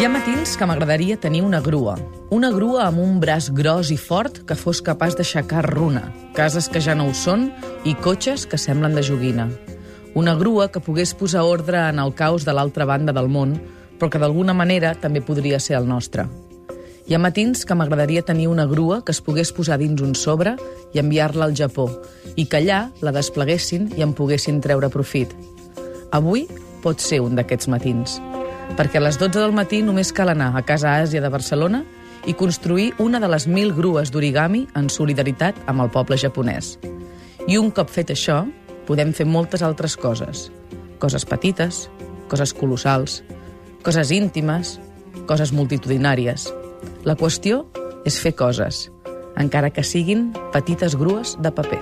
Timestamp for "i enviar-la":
20.94-21.44